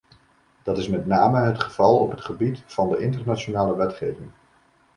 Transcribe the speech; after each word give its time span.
Dat 0.63 0.77
is 0.77 0.87
met 0.87 1.05
name 1.05 1.39
het 1.39 1.63
geval 1.63 1.99
op 1.99 2.11
het 2.11 2.21
gebied 2.21 2.63
van 2.67 2.89
de 2.89 2.97
internationale 2.97 3.75
wetgeving. 3.75 4.31